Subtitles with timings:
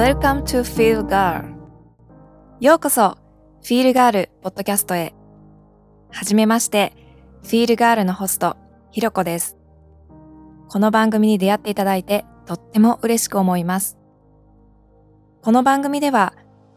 [0.00, 1.44] Welcome to Feel Girl.
[2.58, 3.18] ようこそ
[3.62, 5.12] Feel Girl ポッドキャストへ。
[6.10, 6.94] はじめまして
[7.42, 8.56] Feel Girl のホスト
[8.92, 9.58] ひろこです。
[10.70, 13.98] この番組に出会っていただいてとっても嬉しく思います。
[15.42, 16.32] この番組では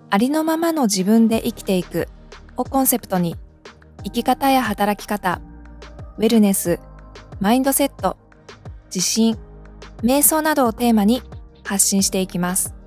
[0.09, 2.09] ありのままの自分で生きていく
[2.57, 3.37] をコンセプトに
[4.03, 5.39] 生き方や働き方
[6.17, 6.81] ウェルネス
[7.39, 8.17] マインドセット
[8.93, 9.37] 自信
[10.01, 11.21] 瞑想などをテーマに
[11.63, 12.82] 発信していきます。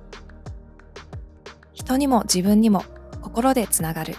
[1.77, 2.83] 人にも自分にも
[3.21, 4.15] 心でつながる。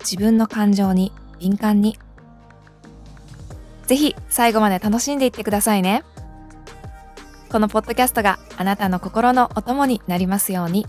[0.00, 1.98] 自分の感情に敏感に。
[3.86, 6.04] ぜひ最後まで楽しんでいってくださいね。
[7.50, 10.86] このポッドキャストがあなたの心のお供になりますように。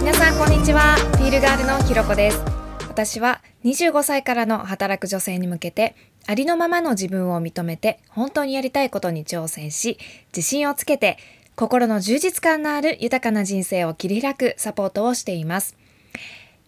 [0.00, 0.96] 皆さんこんにちは。
[1.16, 2.42] フィールガールのひろこです。
[2.88, 5.94] 私は25歳からの働く女性に向けて
[6.30, 9.98] ありのままの自分を認めて本当にやりたいことに挑戦し
[10.36, 11.16] 自信をつけて
[11.56, 15.74] 心の充実感のある豊かな人生を切り開くサポートをしています。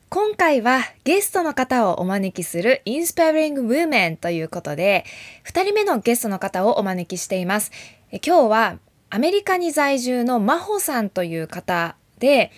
[0.09, 5.05] 今回はゲストの方をお招きするインスパイリング・ウーメンということで
[5.45, 7.71] 2人目のゲストの方をお招きしています。
[8.27, 8.79] 今日は
[9.11, 12.51] アメリカに在住のマホさんという方で、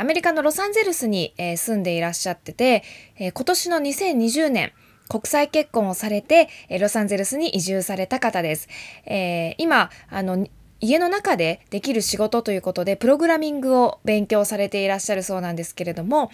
[0.00, 2.82] アメリカのロサンゼルスに、住んでいらっしゃってて、
[3.18, 4.72] 今年の2020年、
[5.08, 8.68] 国際結婚をされて、えロサンゼルスに移住された方です。
[9.06, 10.46] え今、あの、
[10.80, 16.30] 家の中でできる仕事ということで、プログラミングを勉強されていらっしゃるそうなんですけれども、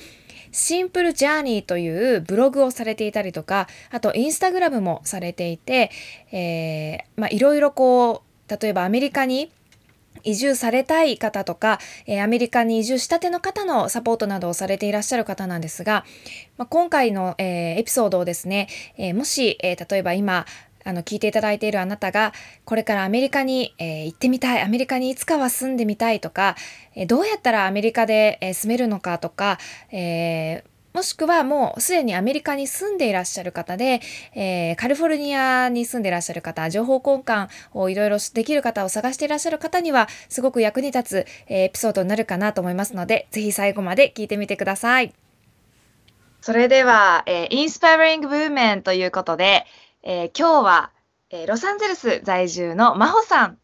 [0.52, 5.90] シンプルジャーニーというブログをされていたりとか、あとインスタグラムもされていて、
[6.32, 9.52] えー、まあいろいろこう、例えばアメリカに
[10.22, 16.04] 移住されたい方とか、えー、アメリカに移住したての方のサポートなどをされていらっしゃる方なんですが、
[16.58, 20.46] まあ、今回の、えー、エピソードをですね、えー、もし、え例えば今
[20.82, 22.32] あの聞いていただいているあなたが
[22.64, 26.56] これからアメリカに、え行ってみたいアメリカにいつかは住んでみたいとか、
[26.94, 29.58] えどうやったらアメリカで、え住めるのかとか、
[29.92, 34.00] えもしくはもうすでにアメリカに住んでいらっしゃる方で、
[34.34, 45.14] えー、カリフォルニアに住んでいらっしゃる方、情報交換をいろいろできる方を探していらっしゃる方には、すごく役に立つ、えー、エピソードになるかなと思いますので、ぜひ最後まで聞いてみてください。
[46.40, 49.66] それでは、えー、インスパイリングブーメンということで、
[50.02, 50.90] えー、今日は、
[51.30, 53.58] えー、ロサンゼルス在住の真帆さん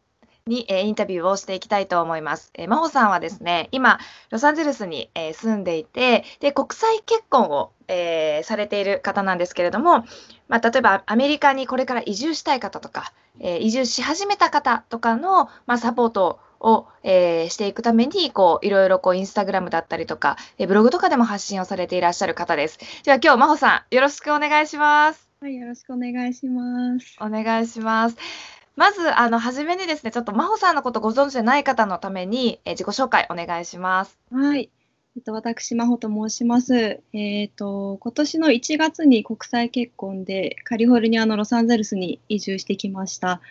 [0.47, 2.51] に、えー、インタビューをしていきたいと思います。
[2.55, 3.99] えー、真帆さんはですね、今、
[4.29, 10.05] ロサンゼルスに、えー、住んでいて、で、国際結婚を、えー、されている方なんですけれども、
[10.47, 22.79] まあ、例えばアメリカにこれから移住したい方とか、えー、移住し始めた方とかの、まあ、サポートを、えー、していくために、こう、いろいろこう、インスタグラムだったりとか、えー、ブログとかでも発信をされていらっしゃる方です。
[23.03, 25.27] では今日、真帆さん、よろしくお願いします。
[25.39, 27.15] はい、よろしくお願いします。
[27.21, 28.56] お願いします。
[28.77, 34.19] まず、あの、初めにですね、ちょっと真帆さんのことご存知でない方のために、え自己紹介お願いします。
[34.31, 34.69] はい。
[35.15, 37.01] えっと、私、真帆と申します。
[37.11, 43.41] えっ、と、今年の1月に国際結婚でカリフォルニアのロサンゼルスに移住してきました。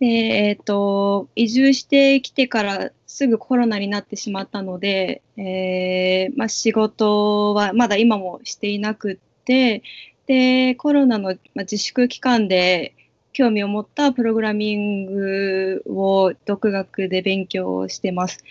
[0.00, 9.82] で、えっ、と、移住してきてからすぐコロナになってしまったので、えー、まあ、仕事はまだ今もしていなくって、
[10.26, 12.94] で、コロナの自粛期間で、
[13.34, 18.42] 興味を持ったプログラミングを独学で勉強してます。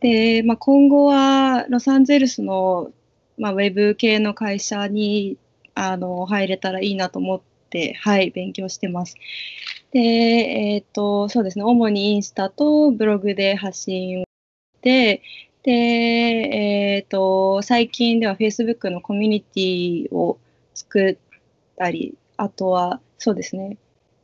[0.00, 2.90] で、まあ、今後はロサンゼルスの、
[3.38, 5.38] まあ、ウェブ系の会社に
[5.74, 9.14] あの入れたらいいなと思って、はい、勉強してます。
[9.92, 14.26] で、えっ、ー、と、そうですね、主にインスタとブログで発信をし
[14.82, 15.22] て、
[15.62, 20.38] で、えっ、ー、と、最近では Facebook のコミュニティを
[20.74, 21.16] 作っ
[21.76, 23.78] たり、あとは、そうですね、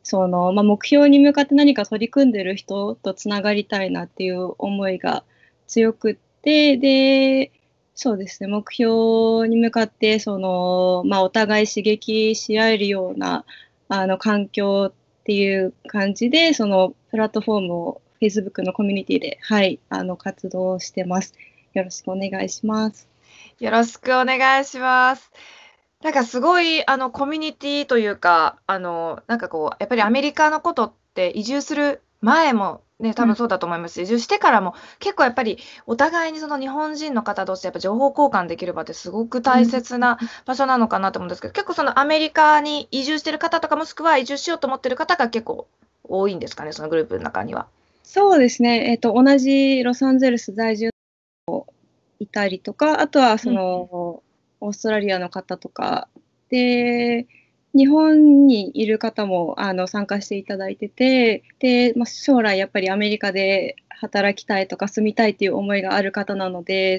[0.09, 5.23] その、まあ、目標に向かって何か取り組んでる人とつながりたいなっていう思いが
[5.67, 7.53] 強くって、で、
[7.95, 13.45] そうですね、目標に向かって、その、まあ、お互い刺激し合えるような、
[13.91, 14.95] あの、環境っ
[15.25, 21.35] ていう感じで、その、プラットフォームを Facebook のコミュニティで、はい、あの、活動してます。
[21.75, 23.11] よろしくお願いします。
[23.61, 25.31] よろしくお願いします。
[26.03, 45.69] なんかすごい、あの、コミュニティというか、あの、なんかこう、やっぱりアメリカのことって移住する前もね、多分そうだと思いますし、移住してからも結構やっぱりお互いにその日本人の方同士でやっぱ情報交換できる場ってすごく大切な場所なのかなと思うんですけど、結構そのアメリカに移住してる方とかもしくは移住しようと思ってる方が結構
[46.03, 47.69] 多いんですかね、そのグループの中には。
[48.03, 48.91] そうですね。
[48.91, 50.91] えっと、同じロサンゼルス在住
[52.19, 54.23] いたりとか、あとはその、
[54.61, 56.09] オーストラリアの方とか
[56.51, 57.27] で、
[57.75, 66.99] 日本にいる方もあの参加していただいてて、で、まあ、将来やっぱりアメリカで働きたいとか住みたいっていう思いがある方なので、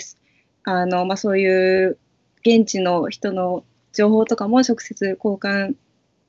[0.63, 1.97] あのまあ、そういう
[2.45, 3.63] 現地の人の
[3.93, 5.75] 情報とかも直接交換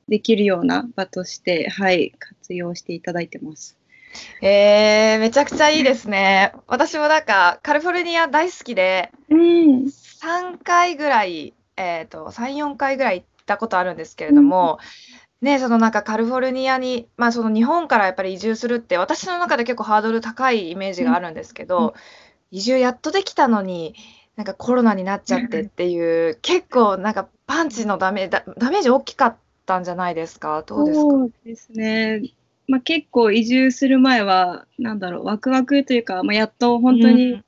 [0.07, 3.80] できるような場として、はい、活用していただいてます。
[4.41, 6.53] えー、めちゃくちゃいいですね。
[6.67, 14.79] 私もなんかカリフォルニア大好きで、うん、3回ぐらい、えっ、ー、と、3、4回ぐらい行ったことあるんですけれども、
[15.41, 21.93] うん、ね、そのなんかカリフォルニアに、まあその日本からやっぱり移住するって、私の中で結構ハードル高いイメージがあるんですけど、うん、
[22.51, 23.95] 移住やっとできたのに、
[24.35, 29.35] なんかコロナになっちゃってっていう、結構なんかパンチのダメダダメージ大きかっ
[29.65, 30.63] たんじゃないですか？
[30.63, 31.01] どうですか？
[31.01, 32.21] そうですね。
[32.67, 37.43] まあ、結構移住する前は、なんだろう、ワクワクというか、まあ、やっと本当に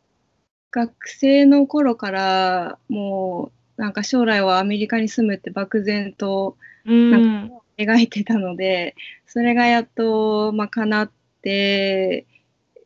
[0.71, 8.95] 学生の頃から、もうなんか将来はアメリカに住むって漠然となんか描いてたので、
[9.25, 11.12] それがやっと、まあ、叶っ
[11.42, 12.25] て、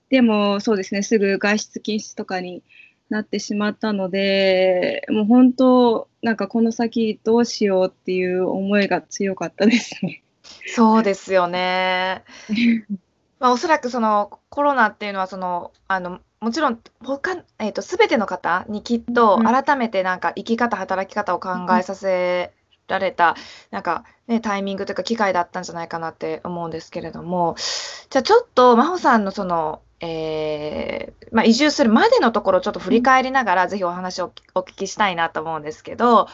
[0.09, 2.63] でもそうですね、すぐ外出禁止とかに
[3.09, 10.23] なってしまったので、もう本当、なんかこの先どうしようっていう思いが強かったですね。
[10.67, 12.23] そうですよね。
[13.39, 22.51] まあ、おそらくそのコロナっていうのはそのあのもちろん他、えーと、全ての方にきっと改めてなんか生き方働き方を考えさせ
[22.87, 23.35] られた、
[23.71, 27.55] なんかね、タイミングというか機会だったんじゃないかなって思うんですけれども。
[28.09, 36.27] じゃあちょっと真帆さんのそのえー、まあ、移住するまでのところをちょっと振り返りながら、ぜひお話をお聞きしたいなと思うんですけど、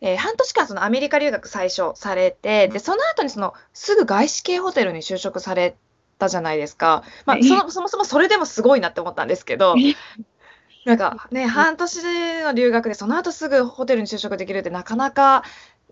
[0.00, 5.76] えー、半年間そのアメリカ留学最初されて、で、その後にそのすぐ外資系ホテルに就職され
[6.18, 7.02] たじゃないですか。
[7.26, 9.74] まあ、そのそもそもそれでもすごいなって思ったんですけど、
[10.84, 15.42] なんかね、半年の留学でその後すぐホテルに就職できるってなかなか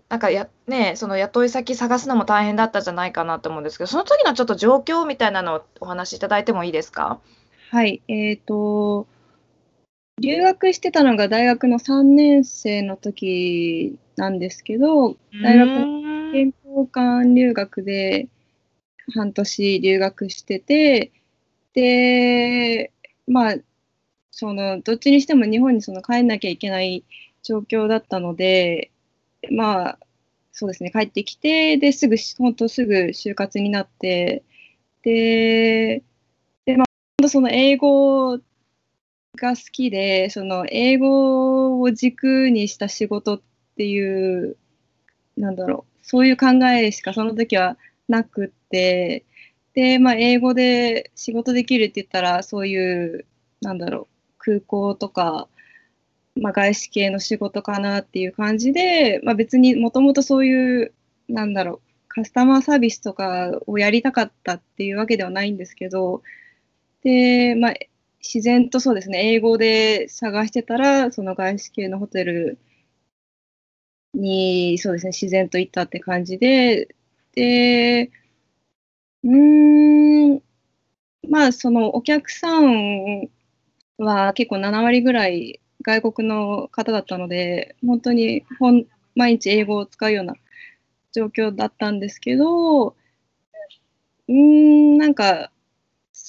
[0.09, 7.19] なんかや、ね、その雇い先探すのも大変だったんじゃないかなと思うんですけど、その時のちょっと状況みたいなのをお話しいただいてもいいですか？
[7.71, 9.05] はい、えっ、ー、と、
[10.19, 18.27] 留学してたのが大学の3年生の時なんですけど、大学の健康官留学で
[19.13, 21.11] 半年留学してて、
[21.73, 22.91] で、
[23.27, 23.55] まあ、
[24.31, 27.03] その、どっちにしても日本にその帰んなきゃいけない
[27.43, 28.91] 状況だったので、
[29.51, 29.99] まあ、
[30.51, 34.43] そうですね、帰ってきて、ですぐ、本当すぐ就活になって、
[35.03, 36.01] で、
[36.65, 36.85] でま
[37.23, 38.39] あ、その英語
[39.37, 43.41] が好きで、その英語を軸にした仕事っ
[43.77, 44.57] ていう、
[45.37, 47.77] なんだろう、そういう考えしかその時は
[48.09, 49.23] なくって、
[49.73, 53.25] で、まあ、英語で仕事できるって言ったら、そういう、
[53.61, 55.47] なんだろう、空港とか、
[56.35, 60.93] まあ、外資系の仕事かなっていう感じで、まあ、別にもともとそういう、
[61.29, 66.23] なんだろう、カスタマーサービスとかをやりたかったっていうわけではないんですけど、
[67.03, 67.73] で、まあ、
[68.31, 72.59] 自然とそうですね、英語で探してたら、その外資系のホテル
[74.13, 76.89] に、そうですね、自然と行ったって感じで、
[77.33, 78.11] で、
[79.23, 80.41] うーん、
[81.29, 83.29] まあ、そのお客さん
[83.97, 88.85] は結構7割ぐらい外国の方だったので、本当に本
[89.15, 90.35] 毎日英語を使うような
[91.13, 95.51] 状況だったんですけど、うーん、なんか、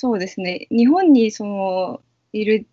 [0.00, 2.02] そうですね、日本にその
[2.32, 2.68] いる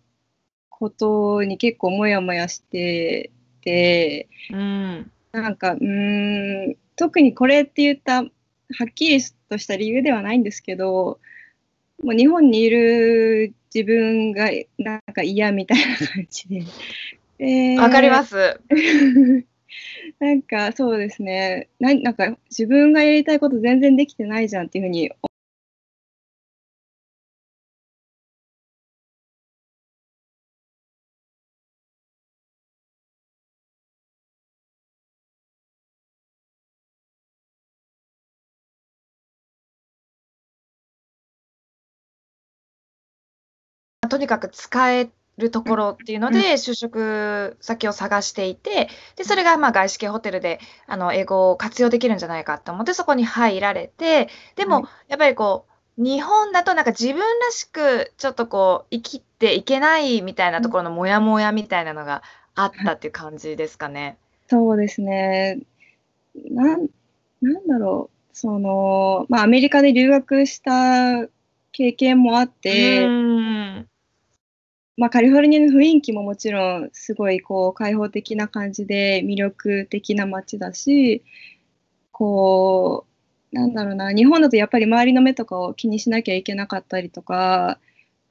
[0.68, 8.28] ことに結構もやもやしてて、うん、なんか、うん、特にこれって言ったは
[8.84, 11.18] っきりとした理由ではないんですけど、
[12.00, 16.60] もう日本にいる自分がなんか嫌みたいな感じで。
[16.62, 16.66] わ、
[17.40, 18.60] えー、かります。
[20.20, 21.92] なんかそうですねな。
[21.92, 25.10] なんか自分がやりたいこと全然できてないじゃんっていうふうに
[44.08, 62.22] とにかく使えるところっていうので、就職先を探していて、で、それがまあ外資系ホテルで、あの、英語を活用できるんじゃないかと思って、そこに入られて、でも、やっぱりこう、日本だとなんか自分らしくちょっとこう生きていけないみたいなところのモヤモヤみたいなのが
[62.54, 64.18] あったっていう感じですかね。
[64.46, 65.58] そうですね。
[66.50, 66.88] なん、
[67.40, 68.36] なんだろう。
[68.36, 71.26] その、まあアメリカで留学した
[71.72, 73.06] 経験もあって、
[74.96, 81.22] まあ、カリフォルニアの雰囲気ももちろんすごいこう開放的な感じで魅力的な街だし
[82.18, 83.04] こ
[83.52, 87.78] う、なんだろうな、日本だとやっぱり周りの目とかを気にしなきゃいけなかったりとか、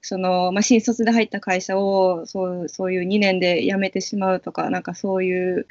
[0.01, 5.67] その、まあ、新卒で入った会社をそうそういう2年で辞めてしまうとか、なんかそういう、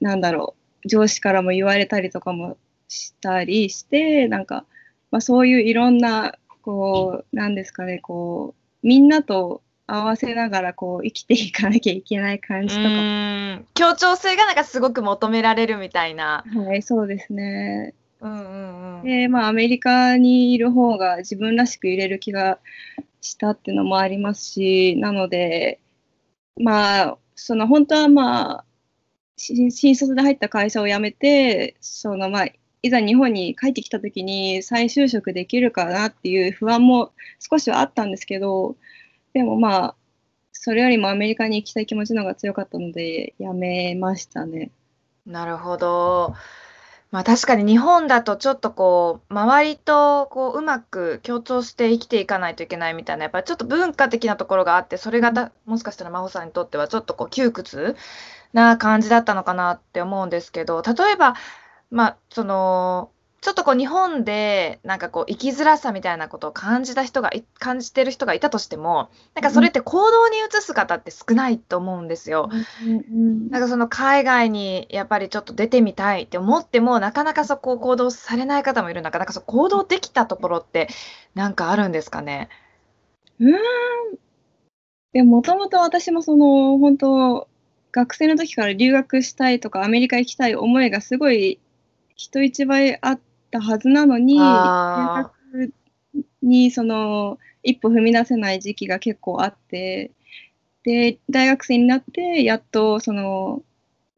[0.00, 2.56] なんだろう、上司からも言われたりとかも
[2.88, 4.64] したりして、なんか、
[5.12, 12.88] まあ、そういういろんな、こう、なんですかね、こう、みんなと合わせながらこう生きていかなきゃいけない感じとか。
[13.74, 16.44] 協調性がなんかすごく求められるみたいな。
[16.54, 17.94] はい、そうですね。
[18.20, 22.58] うんうんうん、で、まあ、アメリカにいる方が自分らしくいれる気が
[23.20, 25.80] したっていうのもありますし、なので、
[26.56, 28.64] まあ、その本当はまあ、
[29.36, 32.46] 新卒で入った会社を辞めて、そのまあ、
[32.82, 38.76] いざ日本に帰ってきた時に再就職できるかなっていう不安も少しはあったんですけど、
[39.32, 39.96] でもまあ、
[40.52, 44.70] それよりもアメリカに行きたい気持ちの方が強かったので、辞めましたね。
[45.26, 46.34] なるほど。
[47.10, 57.96] まあ確かに日本だとちょっとこう、周りとこううまく協調して生きていかないといけないみたいな、やっぱりちょっと文化的なところがあって、それがだもしかしたら真帆さんにとってはちょっとこう窮屈
[58.52, 61.34] な感じだったのかなって思うんですけど、例えば、
[61.90, 63.10] まあその、
[63.42, 72.50] ちょっとこう日本でなんかこう生きづらさみたいなことを感じた人が感じてる人がいたとしてもなんかそれって行動に移す方って少ないと思うんですよ。
[73.50, 80.88] なんかその海外にやっぱりちょっと出てみたいって思ってもなかなかそこを行動されない方もいる中なんかそ行動できたところって
[81.34, 82.50] なんかあるんですかね？
[83.38, 83.56] うん。
[85.14, 87.48] でもともと私もその本当
[87.90, 91.58] 学生の時から留学したいとかアメリカ行きたい思いがすごい
[92.14, 93.20] 人一倍あっ
[93.50, 93.58] て。
[93.58, 95.72] たはずなのに、大学
[96.42, 100.12] にその一歩踏み出せない時期が結構あって、
[100.82, 103.62] で、大学生になって、やっとその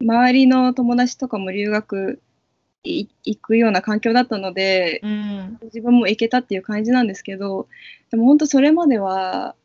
[0.01, 2.21] 周りの友達とかも留学
[2.83, 7.67] 行くような環境だったので、うん、自分も行けたっていう感じなんですけど、
[8.11, 9.55] でも本当それまでは、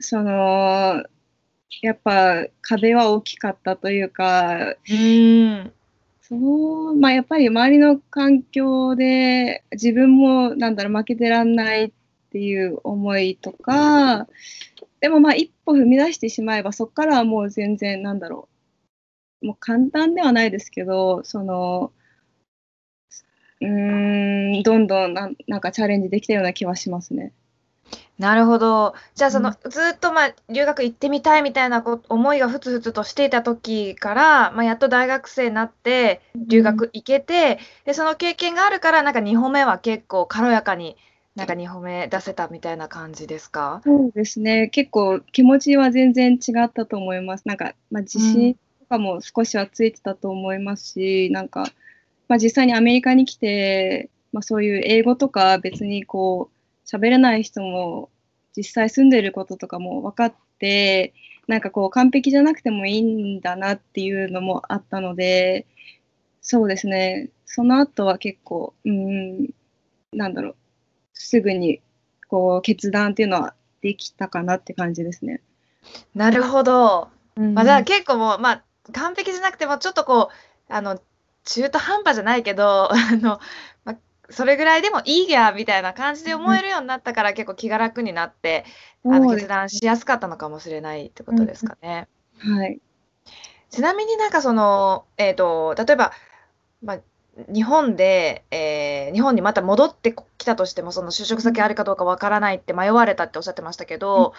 [0.00, 1.04] その、
[1.82, 5.72] やっぱ壁は大きかったというか、うん、
[6.28, 11.92] そう、まあやっぱり周りの環境で自分もなんだろう負けてらんないっ
[12.30, 14.28] ていう思いとか、
[15.00, 18.48] でもまあ一歩踏み出してしまえばそこからはもう全然なんだろ
[19.42, 21.92] う、もう簡単ではないですけど、その、
[23.60, 27.32] うん、どんどんなんかチャレンジできたような気はしますね。
[28.18, 28.94] なるほど。
[29.14, 40.96] じゃあ、その、ずっと、まあ、留学行ってみたいみたいなこ思いがふつふつとしていた時から、まあ、やっと大学生になって留学行けて、で、その経験があるから、なんか2歩目は結構軽やかに、
[41.36, 43.82] なんか2歩目出せたみたいな感じですか？
[43.84, 44.68] そうですね。
[44.68, 47.46] 結構気持ちは全然違ったと思います。
[47.46, 51.64] なんか、ま、自信とかも少しはついてたと思いますし、なんか、
[52.28, 56.57] ま、実際にアメリカに来て、ま、そういう英語とか別にこう
[56.90, 58.10] 喋れない人も
[58.56, 61.14] 実際住んでることとかも分かって、
[61.46, 65.66] なんかこう完璧じゃなくてもいいんだなっていうのもあったので、
[66.40, 69.50] そうですね、その後は結構、うん、
[70.12, 70.56] なんだろう、
[71.12, 71.80] すぐに
[72.28, 75.40] こう決断っていうのはできたかなって感じですね。
[76.14, 77.08] なるほど。
[77.36, 81.00] うん、まあ、だから結構もう、まあ、完璧じゃなくても、ちょっとこう、あの、
[81.44, 83.40] 中途半端じゃないけど、 あの、
[83.84, 83.96] まあ、
[84.30, 88.64] それぐらいでもいいやみたいな感じで思えるようになったから、結構気が楽になって、
[89.04, 92.08] あの決断しやすかったのかもしれないってことですかね。
[92.38, 92.80] はい。
[93.70, 96.12] ちなみになんかその、えっ、と、例えば、
[96.82, 96.98] まあ、
[97.52, 104.34] 日本で、えー、日本にまた戻ってきたとしても、その就職先あるかどうかわからないって迷われたっておっしゃってましたけど、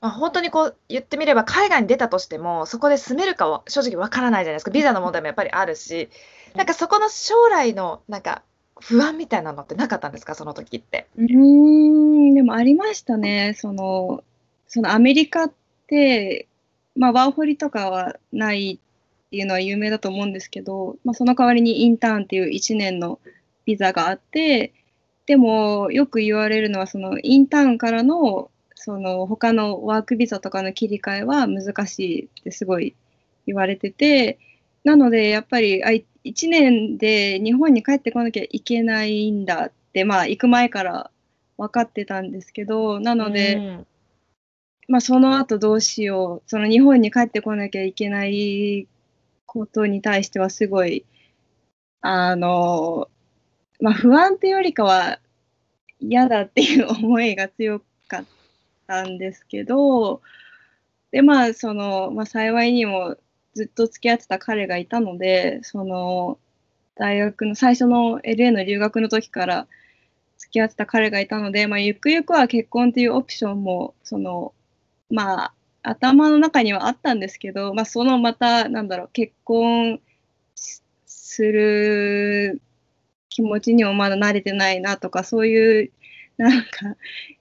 [0.00, 4.70] まあ、本当にこう言ってみれば海外に出たとしても、そこで住めるかは正直わからないじゃないですか。
[4.70, 6.08] ビザの問題もやっぱりあるし、
[6.54, 8.42] なんかそこの将来のなんか
[8.80, 11.06] 不安みたいなのってなかったんですか、その時って。
[11.16, 13.54] うん、でもありましたね。
[13.56, 14.22] その、
[14.66, 15.52] そのアメリカっ
[15.86, 16.46] て、
[16.96, 23.18] まあ、ワーホリとかはないっていうのは有名だと思うんですけど、まあ、その代わりにインターンっていう1年の
[23.64, 24.72] ビザがあって、
[25.26, 32.94] でもよく言われるのは、そのインターンからの、その他のワークビザとかの切り替えは難しいってすごい
[33.46, 34.38] 言われてて、
[34.84, 35.82] なのでやっぱり
[36.28, 41.10] 1年で日本に帰ってこなきゃいけないんだって、まあ、行く前から
[41.56, 43.86] 分かってたんですけど、なので、うん、
[44.88, 48.86] まあ、その後どうしよう、その日本に帰ってこなきゃいけない
[49.46, 51.04] ことに対してはすごい、
[52.00, 53.08] あの、
[53.80, 55.18] まあ、不安っていうよりかは
[56.00, 58.24] 嫌だっていう思いが強かっ
[58.86, 60.20] たんですけど、
[61.10, 63.16] で、まあ、その、まあ、幸いにも
[63.58, 66.38] ずっと付き合ってた彼がいたので、その、
[66.94, 69.66] 大学の最初の LA の留学の時から
[70.36, 74.52] 付き合ってた彼がいたので、まあ、ゆくゆくは結婚っていうオプションも、その、
[75.10, 80.00] まあ、頭の中にはあったんですけど、まあ、そのまた、なんだろう、結婚
[80.54, 82.62] する
[83.28, 85.90] 気持ちにもまだ慣れてないなとか、そういう、
[86.36, 86.94] なんか、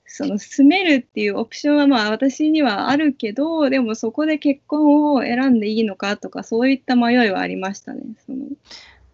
[0.08, 8.02] その住めるっていうオプションはまあ私にはあるけど、でもそこで結婚を選んでいいのかとか、そういった迷いはありましたね。
[8.26, 8.46] その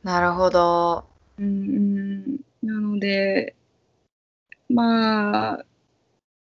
[0.04, 1.06] なるほど。
[1.40, 3.56] うん、なので、
[4.70, 5.66] まあ、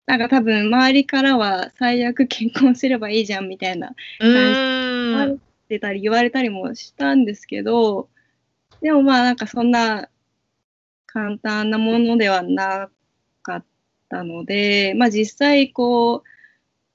[0.05, 5.39] なんか多分周りからは最悪結婚すればいいじゃんみたいな感じ
[5.69, 8.09] でたり言われたりもしたんですけど、
[8.81, 10.09] でもまあなんかそんな
[11.05, 12.89] 簡単なものではな
[13.41, 13.70] かった
[14.23, 16.23] ので、まあ実際こう、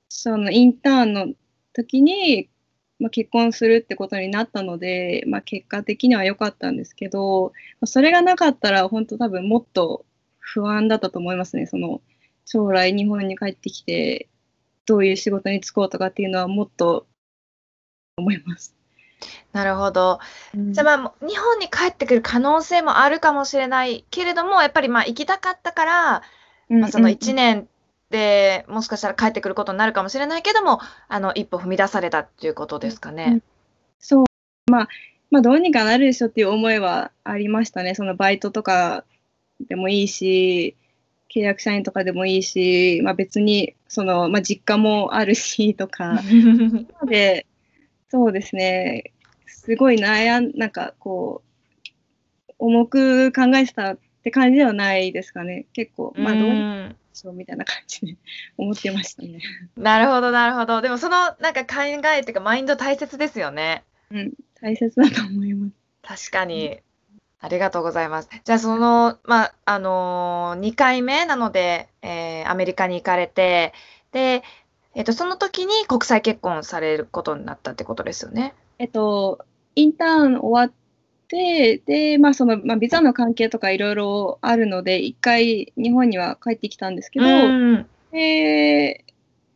[0.09, 1.27] そのインターンの
[1.73, 2.49] 時に、
[2.99, 7.53] まあ、結婚するってことになったので、まあ、結果的には良かったんですけど、
[7.85, 10.07] それがなかったら本当多分もっと
[10.39, 11.67] 不安だったと思いますね。
[11.67, 12.01] その
[12.47, 14.29] 将来日本に帰ってきて
[14.87, 17.07] どういう仕事に就こうとかっていうのはもっと
[18.17, 18.75] 思います。
[19.53, 20.21] なるほど。
[20.55, 26.23] うん、じゃあまあ日本に帰ってくる可能性もあるかもしれないけれどもやっぱりまあ行きたかったから、
[26.69, 27.69] まあ、その1年
[28.11, 33.27] でもしかしたら帰ってくることになるかもしれないけどもあの一歩踏み出されたっていうことですかね。
[33.29, 33.43] うん、
[33.99, 34.27] そう。
[34.71, 34.89] まあ
[35.31, 37.95] まあどうにかなるでしょっていう思いはありましたね。
[37.95, 39.05] そのバイトとか
[39.69, 40.77] でもいいし
[41.35, 46.21] 契約社員とかでもいいし、まあ、別にその、まあ、実家もあるしとか。
[47.07, 47.47] で
[48.09, 49.13] そうですね。
[49.47, 51.43] すごい悩んなんかこ
[52.49, 58.17] う重く考えてたって感じではないですかね結構まあどうにそうみたいな感じで
[58.59, 59.39] 思ってましたね。
[59.77, 63.85] なるほどなるほどでもそのなんか考えっていうかマインド大切ですよね。
[64.11, 65.73] うん大切だと思います。
[66.03, 66.81] 確かに、
[67.41, 68.29] ありがとうございます。
[68.45, 73.75] じゃあ、その、まあ、あのー、2回目なので、えー、アメリカに行かれて、
[74.13, 74.43] で、
[74.95, 78.55] えっと、その時に国際結婚されることになったってことですよね。
[78.79, 80.86] えっと、インターン終わっ
[81.29, 87.27] て、で、まあ、その、まあ、ビザの関係とかいろいろあるので、一回日本には帰ってきたんですけど、
[88.13, 89.05] で、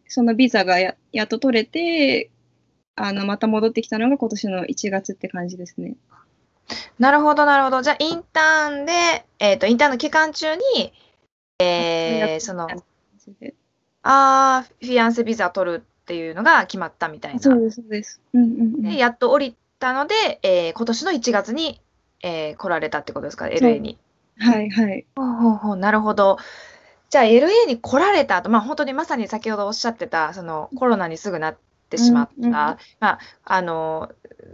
[0.06, 2.30] そのビザがややっと取れて、
[2.96, 5.94] あの、また戻ってきたのが今年の1月って感じですね。
[6.98, 7.82] なるほど、なるほど。
[7.82, 8.92] じゃあ、インターンで、
[9.38, 10.92] えっ、ー、と、インターンの期間中に、
[11.60, 12.82] えー、その、あ
[14.02, 17.40] あ、フィアンセビザ取るっていうのが決まったみたいな。
[17.40, 18.20] そうです、そうです。
[18.32, 21.80] うんうんうん、で、やっと降りたので、えー、今年の1月に、
[22.22, 23.98] えー、来られたってことですか、LA に。
[24.38, 25.06] はいはい。
[25.16, 26.38] ほうほうほう、なるほど。
[27.08, 34.12] じゃあ、LA に来られた後、まあ、本当にまさに先ほどおっしゃってた、そのコロナにすぐなってしまった、うんうん、まあ、あの、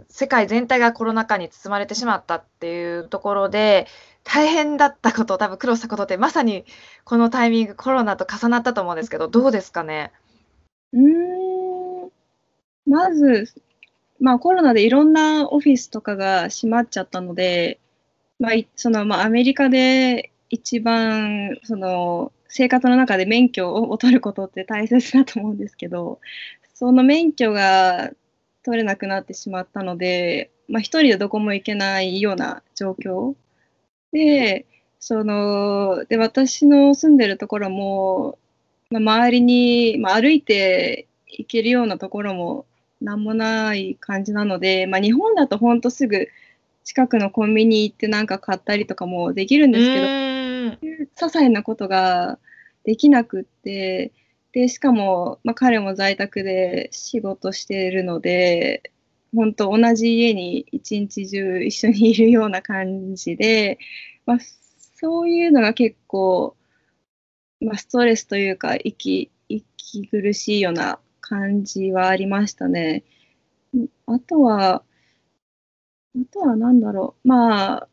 [0.09, 3.87] 世界全体がコロナ禍に包まれてしまったっていうところで、
[4.23, 6.65] 大変だったこと、多分苦労したことって、まさに
[7.03, 10.11] このタイミング、コロナと重なったと思うんですけど、どうですかね？
[10.93, 12.09] うん
[12.85, 13.53] まず、
[14.19, 17.79] まあ、コロナでいろんなオフィスとかが閉まっちゃったので、
[18.39, 26.19] まあ、そのまあアメリカで一番その生活の中で免許を取ることって大切だと思うんですけど、
[26.73, 28.11] その免許が
[28.63, 33.35] 取れなくなってしまったので、まあ、一人でどこも行けないような状況。
[34.11, 34.65] で、
[34.99, 38.37] その、で、私の住んでるところも、
[38.89, 42.65] まあ、周りに、まあ、歩いて行けるようなところも
[43.01, 46.27] なんもない感じなので、まあ、日本だとほんとすぐ
[46.83, 50.05] 近くのコンビニ行ってなんか買ったりとかもできるんですけど、
[50.87, 52.39] 些細なことが
[52.83, 54.13] できなくって、
[54.53, 58.91] で、しかも、まあ、彼も在宅で仕事しているので、
[59.35, 63.77] 本当同じ家に一日中一緒にいるような感じで、
[64.25, 64.37] まあ、
[64.95, 66.55] そういうのが結構、
[67.59, 73.03] まあ、ストレスというか息息苦しいような感じはありましたね。
[74.05, 74.83] あとは、
[76.15, 77.27] あとは何だろう。
[77.27, 77.89] まあ、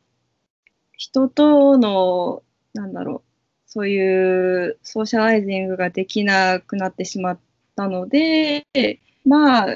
[0.97, 2.43] 人との、
[2.73, 3.35] なんだろう。
[3.67, 7.41] そういうソーシャライジングができなくなってしまっ
[7.75, 8.67] たので、
[9.25, 9.67] まあ、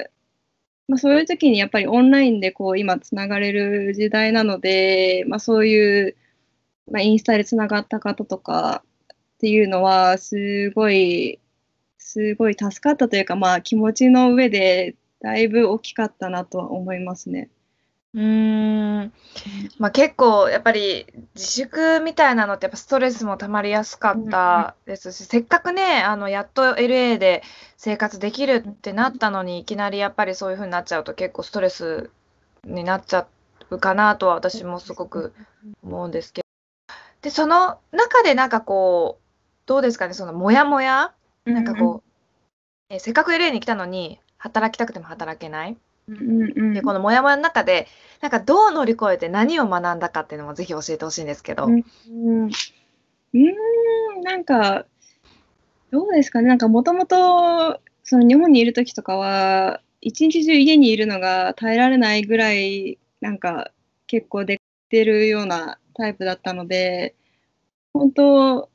[0.87, 6.15] まあ、そういう時にやっぱりオンラインでこう今つながれる時代なので、まあ、そういう、
[6.91, 11.39] まあ、インスタでつながった方とかっていうのはすごい
[12.09, 17.49] すごい助かったというか、まあ、気持ちの上でだいぶ大きかったなとは思いますね。
[18.15, 19.13] うん。
[19.77, 27.43] ま、結構やっぱり自粛みたいなのってやっぱストレスも溜まりやすかったですし、せっかくね、あの、やっと LA で
[27.77, 32.09] 生活できるってなったのに、いきなりやっぱりそういう風になっちゃうと結構ストレス
[32.63, 33.27] になっちゃ
[33.69, 35.33] プかなとは私もすごく
[35.83, 36.47] 思うんですけど。
[37.21, 39.23] で、その中でなんかこう、
[39.67, 41.13] どうですかね、そのモヤモヤ
[41.53, 42.09] なんかこう、
[42.89, 45.77] えーせっかく LA に来たのに働きたくても働けない。
[46.07, 47.87] うんうんうんで、このモヤモヤの中で、
[48.21, 51.65] なんかどう乗り越えて何を学んだかっていうのもぜひ教えてほしいんですけど。
[51.65, 52.49] うんうん
[53.33, 54.85] うーん、なんか、
[55.91, 63.71] どうですかね、なんかもともと、その日本にいる時とかは、一日中家にいるのが耐えられないぐらい、なんか
[64.07, 67.15] 結構できてるようなタイプだったので、
[67.93, 68.69] 本当、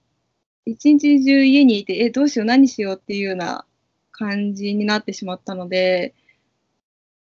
[0.67, 3.67] 一日中家にいて、え、どうしよう、何しようっていうような
[4.13, 6.15] 感じになってしまったので、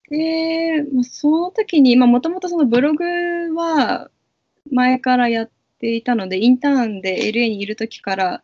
[0.09, 3.03] で、まあ、その時に、まあ、もともとそのブログ
[3.55, 4.11] は
[4.71, 8.43] 前からやっていたので、インターンで LA にいる時から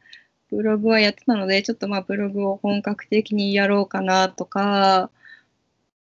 [0.50, 5.12] ブログはやってたので、ちょっとまあブログを本格的にやろうかなとか、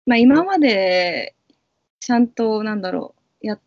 [0.05, 1.35] まあ、今まで
[1.99, 3.59] ちゃんと、なんだろう、や、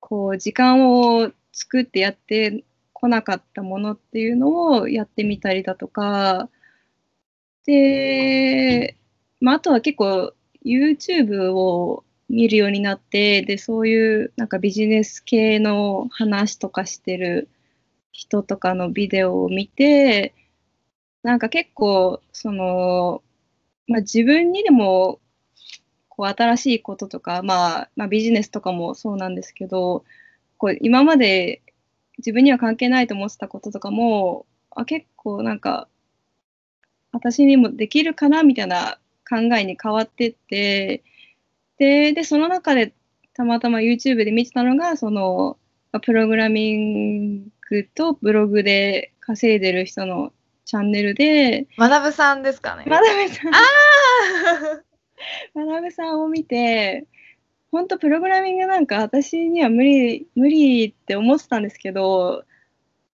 [0.00, 2.64] こう、時間を作ってやって
[3.00, 6.50] こなかったものっていうのをやってみたりだとか、
[7.64, 8.96] で、
[9.40, 10.34] まあ、あとは結構
[10.64, 17.48] YouTube を見るようになって、で、そういうなんかビジネス系の話とかしてる
[18.12, 20.34] 人とかのビデオを見て、
[21.22, 23.22] なんか結構、その、
[23.86, 25.20] まあ、自分にでも
[26.08, 30.04] こう新しいこととか、まあ、まあビジネスとかもそうなんですけど、
[30.58, 31.62] こう今まで
[32.20, 35.88] 自分には関係ないと思ってたこととかも、あ、結構なんか
[37.12, 41.02] 私にもできるかなみたいな考えに変わってって、
[41.78, 42.92] で、で、その中で
[43.34, 45.58] たまたま YouTube で見てたのが、その、
[45.92, 50.32] まあプログラミングとブログで稼いでる人の
[50.64, 52.84] チャンネルで、学さんですかね。
[52.86, 53.58] まなべさん、あ
[55.54, 57.06] まなべさんを見て、
[57.72, 62.44] 本当プログラミングなんか私には無理、無理って思ってたんですけど、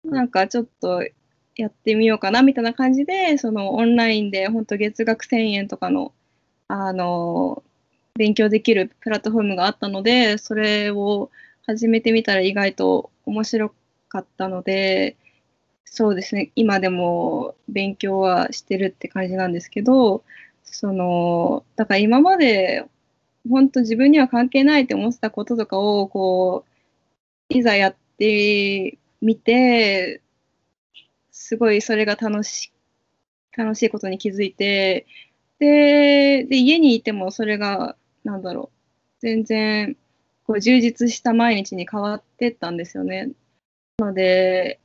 [0.03, 1.03] なんかちょっと
[1.55, 6.13] やってみようかなみたいな感じで、そのオンラインで本当月額1000円とかの、
[6.67, 7.63] あの、
[8.15, 11.29] 勉強できるプラットフォームがあったので、それを
[11.65, 13.73] 始めてみたら意外と面白
[14.09, 15.17] かったので、
[15.85, 20.23] そうですね、今でも勉強はしてるって感じなんですけど、
[20.63, 22.85] その、だから今まで
[23.47, 26.65] 本当自分には関係ないって思ってたこととかを、こ
[27.49, 30.21] う、いざやってみて、
[31.31, 32.71] すごいそれが楽し、
[33.55, 35.05] 楽しいことに気づいて、
[35.59, 38.77] で、で、家にいてもそれが、なんだろう、
[39.19, 39.97] 全然、
[40.45, 43.31] こう、充実した毎日に変わってったんですよね。
[43.99, 44.79] なので、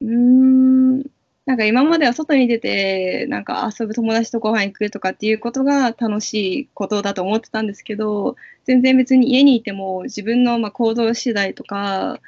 [0.00, 1.04] うーん、
[1.46, 12.20] なんか今までは外に出て、なんか遊ぶ友達とご飯行くとかっていうことが楽しいことだと思ってたんですけど、全然別に家にいても自分のまあ行動次第とか、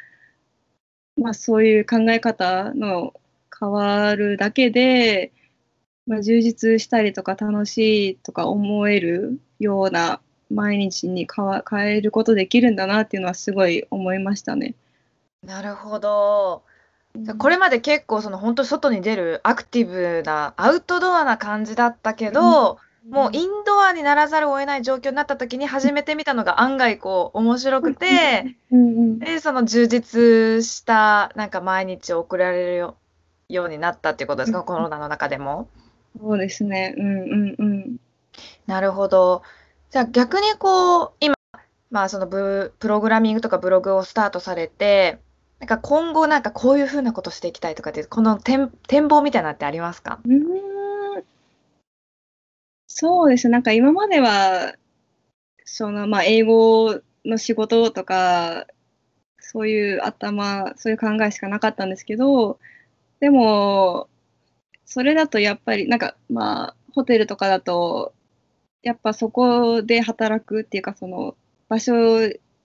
[1.17, 3.15] まあそういう考え方の
[3.59, 5.33] 変わるだけで、
[6.07, 10.21] まあ、充実したりとか楽しいとか思えるような
[10.51, 14.75] 毎日に変わ変えることできるんだなっていうのはすごい思いましたね。
[15.47, 16.65] なるほど。
[17.39, 32.97] これまで結構その本当外に出るアクティブなアウトドアな感じだったけど、もうインドアにならざるを得ない状況になった時に始めてみたのが案外こう面白くて、うんうんで、その充実したなんか毎日を送られるよ
[33.49, 35.69] ようになったっていうことですか、うんコロナの中でも。
[36.19, 36.95] そうですね。
[36.97, 37.97] うんうんうん。
[38.67, 39.43] なるほど。
[39.91, 41.35] じゃあ逆にこう、今、
[41.91, 45.19] まあそのブ、プログラミングとかブログをスタートされて、
[45.63, 50.19] なんか今後なんかこういうふうなことしていきたいとかって、この展、展望みたいなってありますか？
[50.27, 50.43] うん
[52.89, 53.49] そうです。
[53.49, 54.75] なんか今までは、
[55.65, 58.67] そのまあ英語の仕事とか、
[59.39, 62.59] そういう頭、そういう考えしかなかったんですけど、
[63.21, 64.09] でも、
[64.85, 68.15] それだとやっぱり、なんかまあ、ホテルとかだと、
[68.83, 71.37] やっぱそこで働くっていうか、その
[71.69, 71.95] 場所、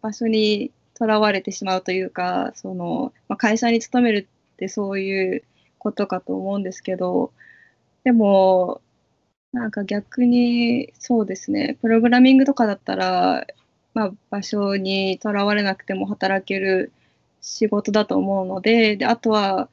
[0.02, 5.44] 場所にとらわれてしまうというか、その、まあ、会社に勤めるってそういう
[5.78, 7.32] ことかと思うんですけど、
[8.04, 8.82] でも、
[9.54, 13.46] なんか逆に、そうですね、プログラミングとかだったら、
[13.94, 16.92] まあ、場所にとらわれなくても働ける
[17.42, 19.70] 仕事だと思うので、で、あとは、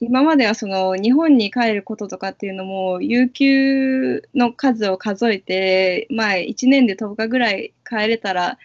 [0.00, 8.58] 今まではその日本に帰ることとかっていうのも、有給の数を数えて、まあ1年で10日ぐらい帰れたら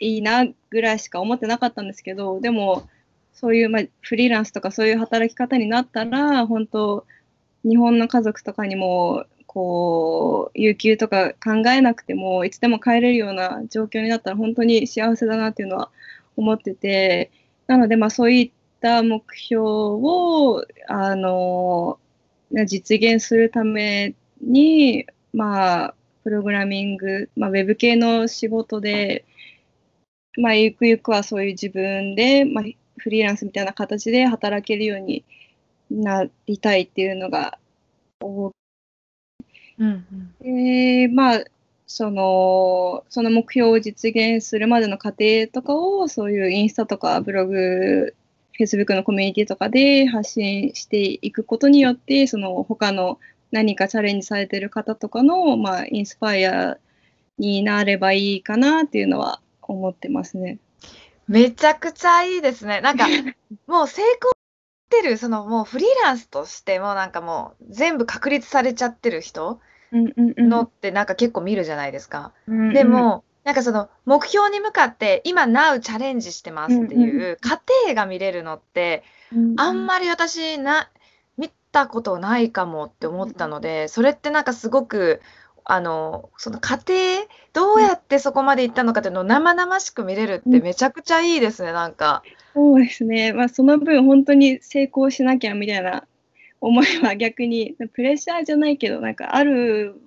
[0.00, 2.88] いいなぐらいしか思ってなかったんですけど、でも、
[3.32, 7.06] そういうまあフリーランスとかそういう働き方になったら、本当、
[7.64, 15.90] 日本の家族とかにもこう、有給とか考えなくても、いつでも帰れるような状況になったら本当に幸せだなっていうのは
[16.36, 17.32] 思ってて、
[17.66, 21.98] なので、まあそういった目標を、あの、
[22.66, 29.24] 実現するために、まあ、プログラミング、まあ、ウェブ系の仕事で、
[30.38, 32.64] まあ、ゆくゆくはそういう自分で、まあ、
[32.98, 35.24] フリーランスみたいな形で働けるように
[35.90, 37.58] なりたいっていうのが
[39.78, 40.04] うん
[40.40, 41.44] うん、でまあ
[41.86, 48.14] そのその目標を実現するまでの過程とかをそういうインスタとかブログ
[48.52, 53.18] フェイスブックのコミュニティとかで発信していくことによってその他の
[53.52, 56.76] 何かチャレンジされてる方とかの、まあ、インスパイア
[57.38, 60.58] になればいいかなっていうのは思ってますね。
[61.28, 62.80] めちゃくちゃいいですね。
[62.80, 63.06] なんか
[63.66, 69.60] もう成功してるそのもうフリーランスとしてもなんかもう全部確立されちゃってる人
[69.92, 72.32] のってなんか結構見るじゃないですか。
[72.48, 79.04] うんうん、でもなんかその目標に向かって今 Now チャレンジしてますっていう過程が見れるのって
[79.56, 80.90] あんまり私な
[81.38, 85.22] 見たことないかもって思ったのでそれってなんかすごく
[85.70, 86.94] あのその過程
[87.52, 92.22] どうやってそこまで行ったのかっていうのを生々しく見れるってめちゃくちゃいいですねなんか。
[92.54, 96.04] そうですね、まあ、その分本当に成功しなきゃみたいな
[96.62, 100.00] 思いは逆にプレッシャーじゃないけどなんかある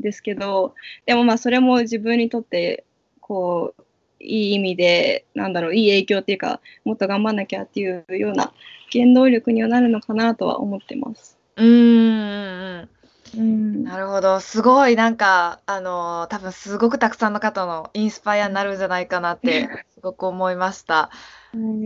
[0.00, 2.84] んですけどでもまあそれも自分にとって
[3.20, 3.84] こう
[4.20, 8.54] いい意味でなんだろういい影響っていうかもっと頑張んなきゃっていうような
[8.90, 11.36] 原動力にはなるのかなとは思ってます。
[11.56, 12.88] うん
[13.36, 14.38] うん、なるほど。
[14.40, 20.94] すごいなんか、あの、多分すごくたくさんの方のインスパイアになるんじゃないかなって すごく思いました。
[20.94, 21.10] は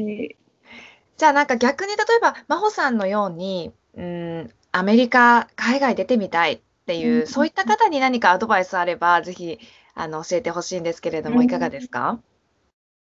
[0.01, 0.37] い。
[1.16, 9.59] じゃあなんか逆に例えば、真帆さんのように、うん、アメリカ、海外出てみたいっていう、そういった方に何かアドバイスあれば、ぜひ、
[9.94, 12.20] あの、教えてほしいんですけれども、いかがですか？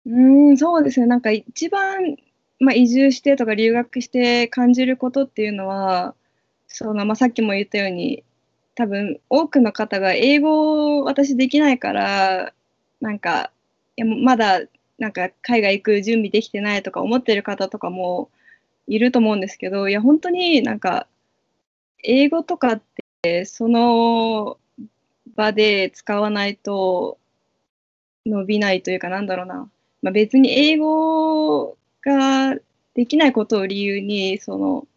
[0.07, 0.21] う
[0.53, 1.07] ん、そうですね。
[1.07, 2.17] なんか一番、
[2.61, 6.15] まあ、移住してとか留学して感じることっていうのは、
[6.75, 8.25] その、まあ、さっきも言ったように、
[8.75, 12.53] 多分多くの方が英語を私できないから、
[13.01, 13.53] なんか、
[13.97, 14.61] いやまだ
[14.99, 18.29] なんか海外行く準備できてないとか思ってる方とかも
[18.89, 21.07] いると思うんですけど、いや本当になんか
[22.03, 22.83] 英語とかっ
[23.23, 24.59] てその
[25.37, 27.19] 場で使わないと
[28.27, 29.71] 伸びないというかなんだろうな、
[30.03, 32.57] まあ、別に英語が
[32.95, 34.89] できないことを理由にその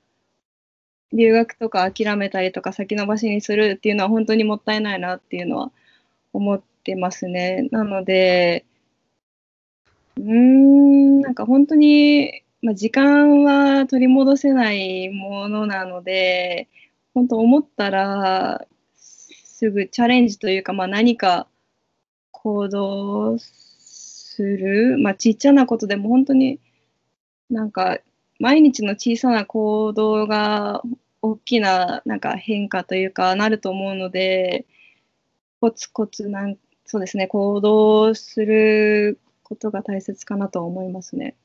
[1.13, 5.71] 留学とか諦めたりとか先延ばしにするっていうのは本当にもったいないなっていうのは
[6.33, 7.69] 思ってますね。
[7.71, 8.65] なので、
[10.17, 16.67] うーん、なんか本当に、まあ、時間は取り戻せないものなので、
[17.13, 21.47] 本当思ったらすぐチャレンジというか、まあ、何か
[22.31, 26.59] 行動する、まあ、ちっちゃなことでも本当に
[27.49, 27.99] なんか
[28.39, 30.81] 毎日の小さな行動が
[31.21, 34.65] 大きななんか変化というかなると思うので
[35.59, 41.35] コツコツなんそうですね行動することが大切かなと思いますね。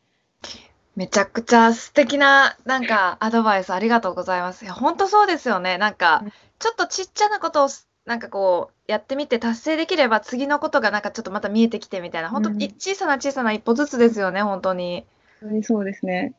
[0.94, 4.70] めちゃくちゃ素敵ななんかアドバイスありがとうございます。
[4.70, 5.78] 本当そうですよね。
[5.78, 6.24] なんか
[6.58, 7.68] ちょっとちっちゃなことを
[8.04, 15.06] なんかこうやってみて達成できれば次のことがなんかちょっとまた見えてきてみたいな本当、うん、小さな小さな一歩ずつですよね本当に。
[15.40, 16.34] 本当にそうですね。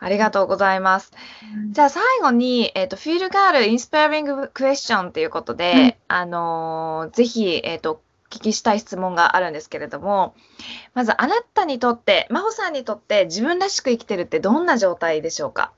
[0.00, 1.12] ありがとうございます。
[1.70, 10.34] じゃあ最後に、えっ、ー、と、フィールガールインスパイリングクエスチョンということで、うん、あのー、ぜひ、えっ、ー、と、お聞きしたい質問があるんですけれども、
[10.94, 15.72] まずあなたにとって、真帆さんにとって自分らしく生きてるってどんな状態でしょうか？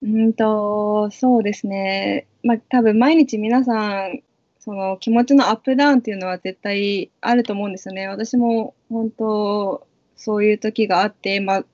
[0.00, 2.26] うんと、そうですね。
[2.44, 4.22] まあ、多分毎日皆さん、
[4.60, 8.06] その気持ちのアップダウンっていうのは絶対あると思うんですよね。
[8.06, 11.64] 私も本当、そういう時があって、まあ、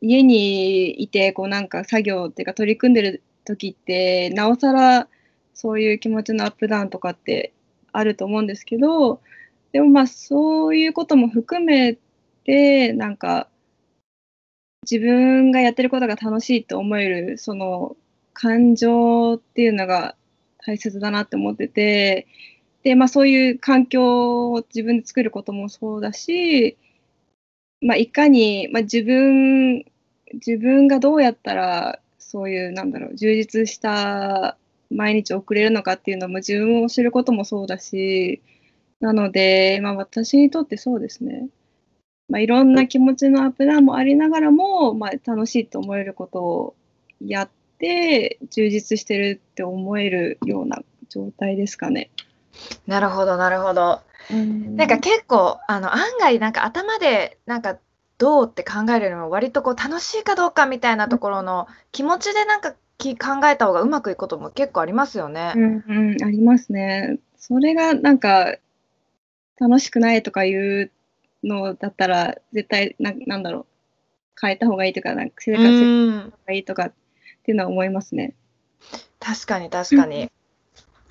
[0.00, 5.08] 家にいて、こうなんか作業っていうか取り組んでる時って、なおさら
[5.54, 7.52] そういう気持ちのアップダウンとかって
[7.92, 9.20] あると思うんですけど、
[9.72, 11.96] でもまあそういうことも含め
[12.44, 13.48] て、なんか
[14.90, 17.96] 自分がやってることが楽しいと思える、その
[18.32, 20.16] 感情っていうのが
[20.64, 22.26] 大切だなって思ってて、
[22.82, 26.78] で、まあそういう環境を自分で作ることもそうだし、
[27.80, 29.84] まあ、いかに、まあ、自分
[30.34, 34.56] 自分がどうやったらそういうなんだろう充実した
[34.90, 38.40] 毎日送れるのかっていうのも自分を知ることもそうだし
[39.00, 41.48] なので、まあ、私にとってそうですね、
[42.28, 46.74] まあ、いろんな気持ちのアップダウンもありながらも、まあ、楽しいと思えることを
[47.20, 52.10] やって充実してるって思えるような状態ですかね。
[52.86, 54.00] なるほどなるほど。
[54.30, 57.78] うんなんか結構あの案外なんか頭でなんか
[58.18, 65.54] どうって考えるよりも割とこう楽しいかどうかみたいなところの気持ちでなんかき考えた方がうまくいくことも結構ありますよね。
[65.56, 67.18] うんうん、ありますね。
[67.36, 68.58] それがなんか
[69.58, 70.90] 楽しくないとかいう
[71.42, 73.66] のだったら絶対ななんだろう
[74.40, 76.92] 変えた方がいいとかなんか生う活がいいとかっ
[77.42, 78.34] ていうのは思いますね。
[79.18, 80.30] 確かに確かに。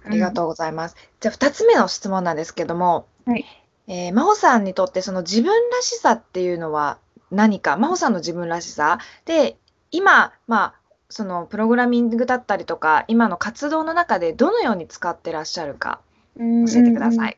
[0.09, 0.95] ありがとうございます。
[1.19, 3.45] じゃあ2つ目の質問なんですけども、はい。
[3.87, 6.97] えー真帆さんにとってその自分らしさっていうのは
[7.31, 8.99] 何か、真帆さんの自分らしさ？
[9.25, 9.55] で、
[9.91, 10.73] 今、まあ、
[11.09, 16.01] そのプログラミングだったりとか、今の活動の中でどのように使ってらっしゃるか
[16.37, 17.37] 教教えてください。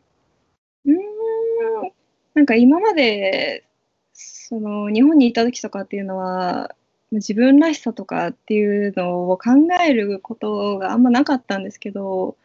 [0.85, 0.97] うーん。
[2.33, 3.65] なんか今まで
[4.13, 6.75] その日本にいた時とかっていうのは
[7.11, 9.51] 自分らしさとかっていうのを考
[9.85, 12.37] えることがあんまなかったんですけど、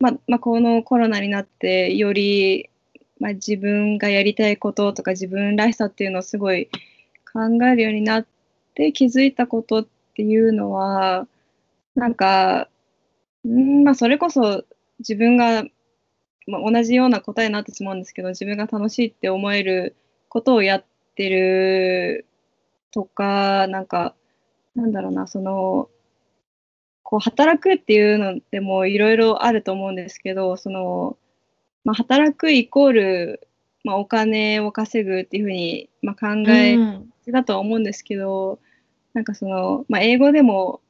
[0.00, 2.70] ままあ、このコロナになってより、
[3.20, 6.68] まあ、自分がやりたいこととか自分らしさっていうのをすごい
[7.32, 8.26] 考えるようになっ
[8.74, 9.86] て気づいたことっ
[10.16, 11.28] ていうのは
[11.94, 12.68] なんか、
[13.46, 14.64] んまあ、それこそ
[14.98, 15.64] 自分が
[16.46, 19.96] まあ、同じような答えになってしまうんですけど自分が楽しいって思える
[20.28, 20.84] ことをやっ
[21.14, 22.26] てる
[22.92, 24.14] とかなんか
[24.74, 25.88] なんだろうなその
[27.10, 31.18] こう働くっていうのでもいろいろあると思うんですけどその、
[31.84, 33.48] まあ、働くイコール、
[33.82, 38.60] まあ、お金を稼ぐっていうふうに、まあ、考えうんだとは思うんですけど
[39.12, 40.80] なんかその、まあ、英語でも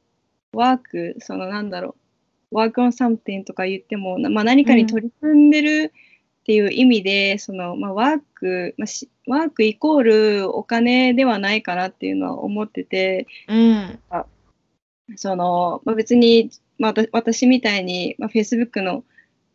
[0.52, 1.96] ワークそのなんだろ
[2.50, 5.92] うワークオンサムティンとか言っても、なまあ、何かに取り組んでる
[6.40, 13.98] っていう意味で、そのまあ、ワーク、まあ、しワークイコールお金ではないかなっていうのは思っててうん
[15.16, 19.04] その、まあ、別に、まあ、私みたいに、まあ、Facebook の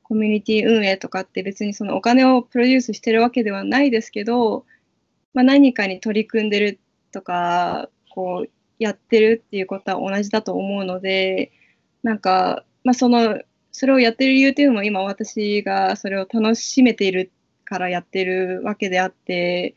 [0.04, 4.66] コミュニティ運営とかって別にそのお金をプロデュースしてるわけではないですけど、
[5.34, 6.80] まあ、何かに取り組んでる
[7.12, 11.52] とかこうやってるっていうことは同じだと思うので
[12.04, 13.40] なんか、まあ、その
[13.72, 17.32] それをやってる理由っていうのも今私がそれを楽しめている
[17.66, 19.76] からやってるわけであって、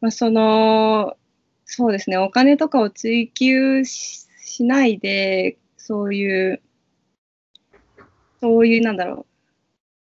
[0.00, 1.16] まあ、その
[1.64, 6.60] そうですねお金とかを追求ししないでそういう
[8.40, 9.26] そういうなんだろう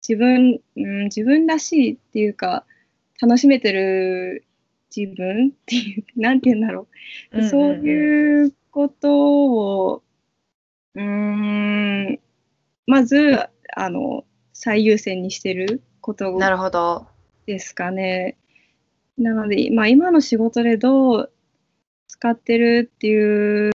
[0.06, 2.66] 自分、うん、自分らしいっていうか
[3.22, 4.44] 楽しめてる
[4.94, 6.86] 自分 っていうなんて言うんだろ
[7.32, 10.02] う、そういうことを
[10.94, 12.20] うーん
[12.86, 13.38] まず
[13.74, 17.06] あの最優先にしてることなるほど。
[17.46, 18.36] ですかね。
[19.16, 21.32] なので、まあ、今の仕事でどう
[22.06, 23.72] 使ってるっていう、う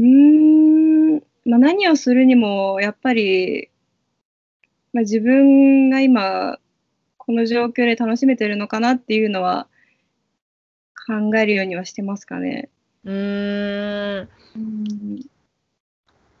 [0.00, 3.70] ーん、まあ、何をするにも、やっぱり、
[4.92, 6.58] まあ、自分が今、
[7.16, 9.68] この状況で楽しめてるのかなっていうのは
[11.06, 12.68] 考えるようにはしてますかね。
[13.04, 15.20] うーんうん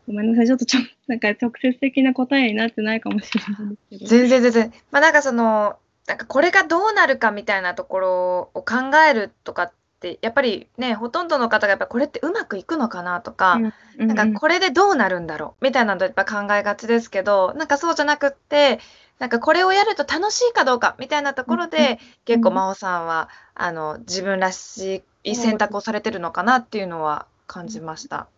[0.06, 4.06] ごめんなさい、ちょっとちょなんか直接的な答えになってないかもしれないんですけど。
[4.06, 4.72] 全然全然。
[4.90, 13.72] まあなんかその、なんかこれがどうなるかみたいなところを考えるとかって、やっぱりね、ほとんどの方がやっぱこれってうまくいくのかなとか、うん
[14.06, 18.80] なんかこれでどうなるんだろうみたいなのやっぱ考えがちですけど、なんかそうじゃなくって、
[19.18, 28.28] なんかこれをやると楽しいかどうかみたいなところうんで、結構うん真帆さんは、あの、自分らしい選択をされてるのかなっていうのは感じました。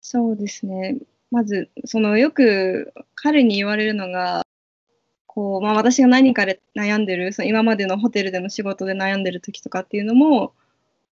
[0.00, 0.98] そうですね。
[1.32, 4.42] まず、そのよく彼に言われるのが、
[5.26, 10.52] こう、まあ私が何かで悩んでる、その今までのホテルでの仕事で悩んでる時とかっていうのも、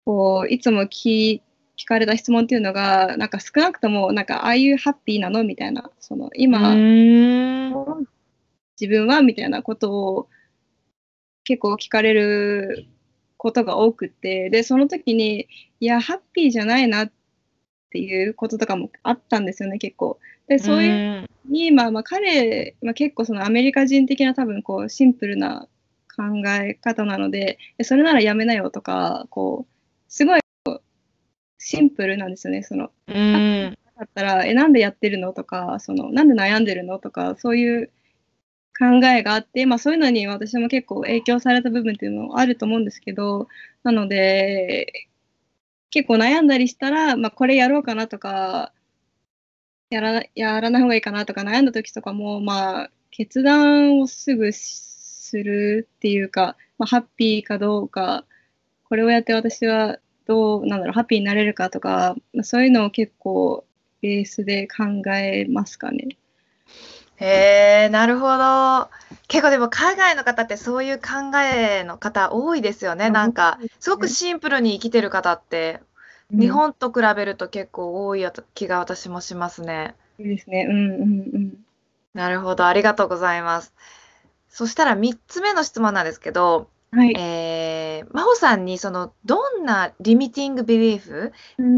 [0.05, 1.41] こう、いつも聞
[1.77, 5.45] 聞かれた質問っていうのが、なんか少なくとも、なんか、ああいうハッピーなの？
[5.45, 6.75] みたいな、その今。
[8.81, 10.29] 自分はみたいなことを
[11.45, 12.87] 結構聞かれる
[13.37, 14.51] ことが多くて。
[14.51, 15.47] でその時に
[15.79, 17.13] いやハッピーじゃないなっ
[17.91, 20.19] ていうこととかもあったんですよね結構。
[20.49, 20.93] でそういう
[21.47, 21.53] うん。
[21.53, 25.69] に、まあ、まあ彼、まあ、結構そのアメリカ人的な多分こうシンプルな
[26.17, 29.74] 考え方なのででそれならやめなよとかこう
[30.15, 30.41] すごい
[31.59, 32.63] シンプルなんですよね。
[32.63, 33.77] そのうん。
[33.99, 35.33] だったら、え、なんでやってるの？
[35.33, 37.01] とか、その、なんで悩んでるの？
[37.01, 37.91] とか、そういう
[38.79, 43.49] 考えがあって、まあそういうのに私も結構影響された部分っていうのはあると思うんですけど、
[43.83, 45.09] なので、
[45.91, 48.73] 結構悩んだりしたら、まあこれやろうかなとか、
[49.91, 58.25] やらなやらない方がいいかなとか悩んだ時とかも、まあ決断をすぐするっていうか、まあハッピーかどうか、
[58.85, 63.65] これをやって私はどうなんだろうハッピーになれるかとか、まあそういうのを結構
[64.01, 66.17] ベースで考えますかね。
[67.17, 68.91] へえ、なるほど。
[69.29, 73.09] 結構でも海外の方ってそういう考えの方多いですよね。
[73.11, 75.81] なんか、すごくシンプルに生きてる方って、
[76.31, 79.95] 日本と比べると結構多い気が私もしますね。
[80.19, 80.67] いいですね。
[80.69, 81.03] うんうん
[81.33, 81.55] うん。
[82.13, 83.73] なるほど、ありがとうございます。
[84.49, 87.15] そしたら3つ目の質問なんですけど、はい。
[87.19, 91.33] えー、真帆さんにそのどんなリミティングビリーフ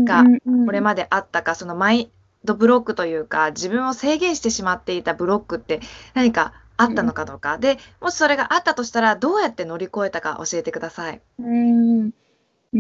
[0.05, 0.25] が
[0.67, 2.11] これまであったか、そのマイン
[2.45, 5.81] ドブロックというか、自分を制限してしまっていたブロックって
[6.15, 11.23] 何かあったのかどうか、で、もしそれがあったとしたら、どうやって乗り越えたか教えてください。
[11.39, 12.07] うん。
[12.09, 12.79] うー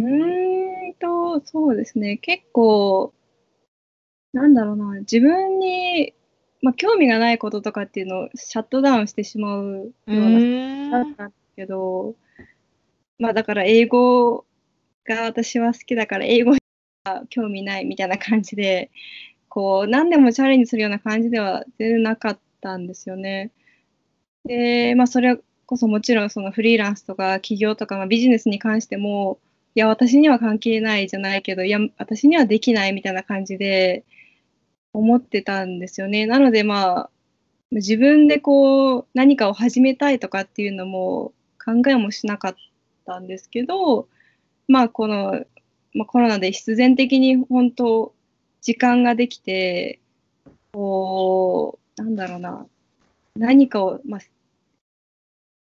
[0.91, 2.18] んと、そうですね。
[2.18, 3.14] 結構、
[4.34, 6.12] なんだろうな、自分に
[6.62, 10.41] まあ、興味がないこととかっていうのをシャットダウンしてしまうような
[10.91, 12.14] だったんですけど、
[13.19, 14.45] まあだから英語
[15.05, 16.59] が私は好きだから英語に
[17.05, 18.91] は興味ないみたいな感じで、
[19.49, 23.53] こう何でもチャレンジするような感じでは全然なかったんですよね。
[24.45, 29.39] で、まあそれこそもちろんそのフリーランスとか企業とか、まあ、ビジネスに関しても、
[29.75, 34.05] いや私には関係ないじゃないけど、いや私にはできないみたいな感じで、
[34.93, 36.27] 思ってたんですよね。
[36.27, 37.11] なのでまあ
[37.71, 42.59] 自分でこう何かを始めたいとかっていうのも考えもしなかった
[43.07, 44.09] たんですけど
[44.68, 45.44] まあこの、
[45.94, 48.12] まあ、コロナで必然的に本当
[48.61, 50.00] 時間ができて
[50.72, 52.66] こうなんだろうな
[53.36, 54.20] 何かを、まあ、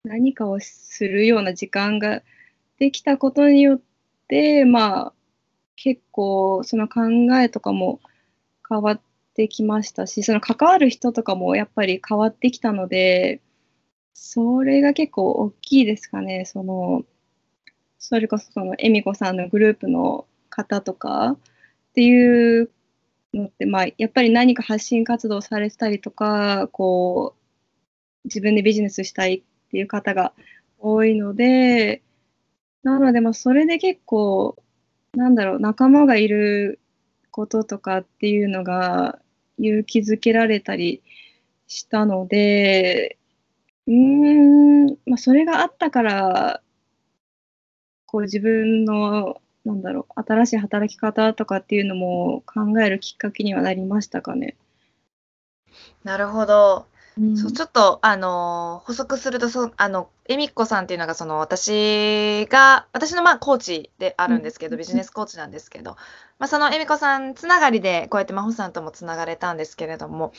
[0.04, 2.22] 何かをするような時間が
[2.78, 3.80] できたことによっ
[4.28, 5.12] てまあ
[5.76, 7.02] 結構その考
[7.40, 8.00] えとかも
[8.68, 9.00] 変わっ
[9.34, 13.40] てきましたし、その関わる人とかもやっぱり変わってきたので、
[14.14, 16.44] それが結構大きいですかね。
[16.44, 17.04] その、
[18.02, 21.38] それこそその恵美子さんのグループの方とかっ
[21.94, 22.68] ていう
[23.32, 30.32] のって、まあ、やっぱり何か発信活動されてたりとか、こう、自分でビジネスしたいっていう方が
[30.80, 32.02] 多いので、
[32.82, 34.56] なので、まあ、それで結構、
[35.14, 36.80] なんだろう、仲間がいる
[37.30, 39.20] こととかっていうのが
[39.58, 41.02] 勇気づけられたり
[41.68, 43.16] したので、
[43.86, 46.62] うーん、まあ、それがあったから、
[48.12, 54.56] こう自分の、なんだろう、新しい働き方とかっていうのも考えるきっかけにはなりましたかね？
[56.04, 56.86] なるほど。
[57.36, 65.96] そうちょっと、あの補足するとそあの恵美子さんっていうのがその私が私のまあコーチであるんですけど、ビジネスコーチなんですけど、
[66.38, 70.32] まあ、その恵美子さんつながりでこうやって真帆さんともつながれたんですけれども、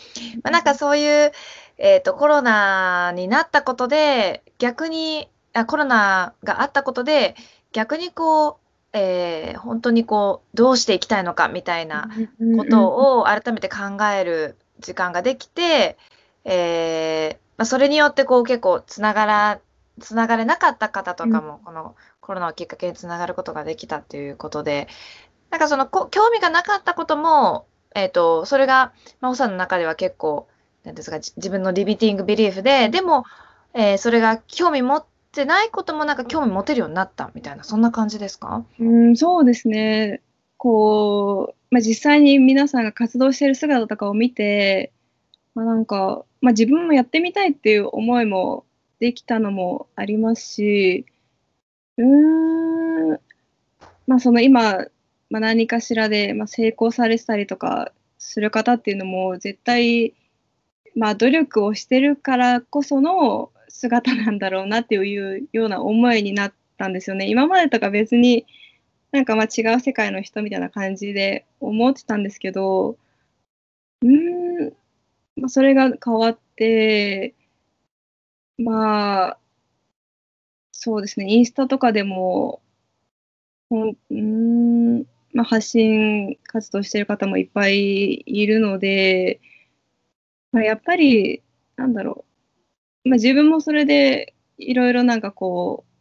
[0.44, 1.32] まあ、なんかそういう、
[1.78, 7.36] えーと、コロナになったことで逆にあコロナがあったことで
[7.74, 8.56] 逆にこう
[8.96, 12.12] えー、本当にこうどうしていきたいのかみたいな
[12.56, 15.98] ことを改めて考える時間ができて、
[16.46, 19.62] えー、まあ、それによってこう結構つながら
[20.00, 24.88] つながれなかった方とかも、このコロナをきっかけにつながることができたっていうことで、
[25.50, 30.48] なんかそのこ興味がなかったことも、えっ、ー、と、それが、真帆さんの中では結構、
[30.84, 33.24] なんですか、自分のリビティングビリーフで、でも、
[33.76, 38.64] えー、それが興味持ってってないこともなんか興味持てるようになったみたいな、そんな感じですか？
[38.80, 40.22] うん、そうですね。
[40.58, 44.94] こう、まあ、実際に皆さんが活動してる姿とかを見て、
[45.56, 48.64] まあ、なんか、まあ、自分もやってみたいっていう思いも
[49.00, 51.08] できたのもありますし、
[51.98, 53.10] うん、
[54.06, 54.86] まあその今、
[55.32, 60.14] まあ、何かしらで、まあ、成功されてたりとかする方っていうのも絶対、
[60.96, 65.00] まあ努力をしてるからこその姿なんだろうなってい
[65.40, 67.28] うような思いになったんですよね。
[67.28, 68.46] 今までとか別に
[69.12, 72.98] なんかまあ違う世界の人みたいな感じで思ってたんですけど、
[74.02, 74.70] うん、
[75.36, 77.34] まあ、それが変わって、
[78.58, 79.38] まあ、
[80.72, 82.62] そうですね、インスタとかでも、
[83.72, 89.40] うんまあ、発信活動してる方もいっぱいいるので、
[90.52, 91.42] まあ、やっぱり、
[91.76, 92.33] なんだろう、
[93.06, 95.94] まあ、自分もそれでいろいろなんかこう、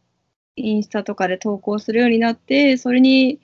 [0.55, 3.39] インスタとかで投稿するようになって、それに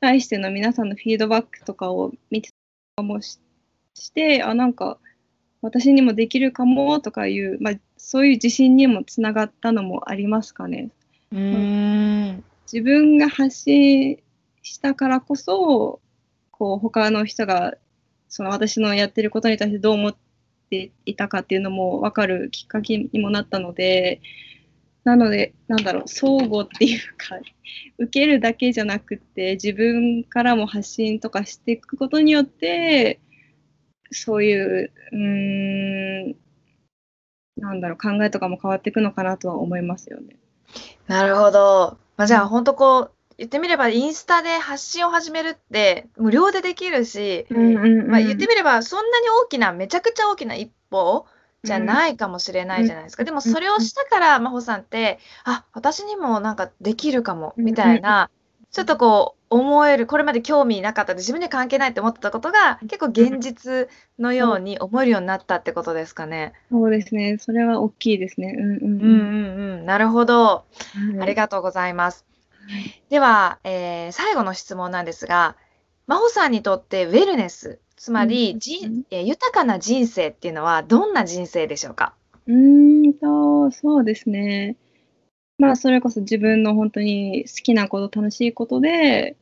[0.00, 2.50] 対しての皆さんのフィードバックとかを見て
[3.00, 3.38] もし
[3.94, 4.98] して、あ、なんか、
[5.60, 10.90] 私にもできるかもとかいう、まあ、そういう自信にもつながったのもありますかね。
[11.32, 14.18] うん自分が発信
[14.62, 16.00] したからこそ
[16.50, 17.74] こう他の人が
[18.28, 20.18] その私のやってることに対してどう思って
[21.04, 24.20] いたかっていうのも分かるきっかけにもなったので
[25.04, 27.38] なのでなんだろう相互っていうか
[27.98, 33.20] 受けるだけじゃなくて自分からも発信とかしていくことによって
[34.10, 36.36] そういう、うーん、
[37.56, 40.36] なんだろう、考えとかも変わっていくのかなとは思いますよね。
[41.06, 41.98] なるほど。
[42.16, 51.24] まあ、じゃあ本当こう言ってみればインスタで発信を始めるって無料でできるし、うんうんうんまあ、言ってみればそんなに大きなめちゃくちゃ大きな一歩
[51.62, 53.24] じゃないかもしれないじゃないですか。
[53.24, 58.28] でもそれをしたから真帆さんってあ私にもなんかできるかもみたいな
[58.72, 66.54] ちょっとこう思えるこれまで興味なかったで自分には関係ないって思ってたことが結構現実のように思えるようになったってことですかね。
[66.70, 67.38] そうですね。
[67.38, 68.54] それは大きいですね。
[68.58, 70.64] うんうんうんうんうん、なるほど。
[71.12, 71.22] うん。
[71.22, 72.26] ありがとうございます。
[72.68, 73.02] はい。
[73.10, 75.56] では、えー最後の質問なんですが、
[76.06, 78.58] 真帆さんにとってウェルネス、つまり、うん。
[78.60, 82.14] じうんえー豊かな人生っていうのはどんな人生でしょうか？
[82.46, 84.76] うーんと、そうですね。
[85.58, 89.36] まあ、それこそ自分の本当に好きなこと、楽しいことで、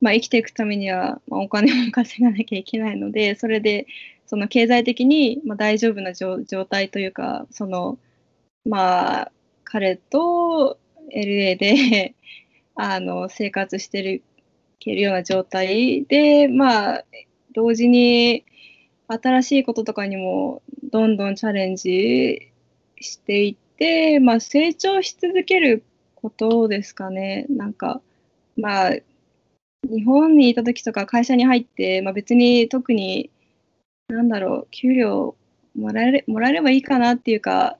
[0.00, 3.86] まあ、生きていくためには、まあ、お金も稼がなきゃいけないので、それで、
[4.26, 7.98] その経済的に、まあ、大丈夫な状状態というか、その、
[8.66, 9.32] まあ、
[9.64, 10.78] 彼と
[11.12, 12.14] LA で、
[12.74, 14.22] あの、生活してる、
[14.78, 17.04] けるような状態で、まあ、
[17.54, 18.44] 同時に、
[19.08, 22.50] 新しいこととかにもどんどんチャレンジ
[23.00, 27.46] していって、まあ、成長し続けることですかね。
[27.50, 28.00] なんか、
[28.56, 28.92] まあ、
[29.84, 33.30] 日本にいた時とか会社に入って、まあ、別に特に、
[34.08, 35.34] なんだろう、給料
[35.74, 37.78] もらえれもらえればいいかなっていうか、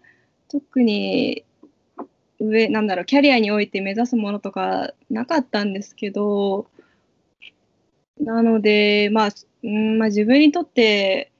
[0.48, 1.44] 特に
[2.42, 6.66] 上、なんだろう、キャリアにおいて目指すものとかなかったんですけど、
[8.20, 9.28] なので、まあ、
[9.62, 11.30] うんまあ、自分にとって、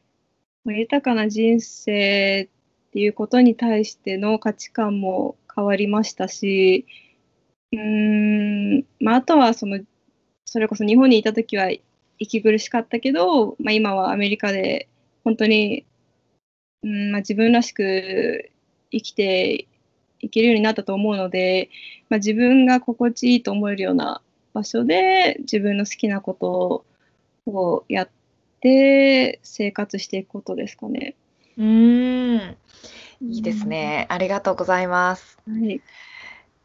[0.65, 2.49] 豊かな人生
[2.89, 6.87] っていうことに対しての価値観も変わりましたし、
[7.73, 9.81] うん、まあ、あとはその、
[10.45, 11.71] それこそ日本にいた時は
[12.19, 14.89] 息苦しかったけど、まあ、今はアメリカで
[15.25, 15.85] 本当に、
[16.83, 18.51] うんまあ、自分らしく
[18.91, 19.67] 生きて
[20.23, 21.69] いけるようになったと思うので、
[22.09, 24.23] まあ、自分が心地いいと思えるような
[24.55, 26.85] 場所で自分の好きなこと
[27.51, 28.09] をやっ
[28.61, 31.15] て生活していくことですかね。
[31.59, 32.57] うーん、
[33.21, 34.07] いいですね。
[34.09, 35.39] ありがとうございます。
[35.47, 35.83] はい。